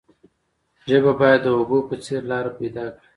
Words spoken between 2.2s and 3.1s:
لاره پیدا کړي.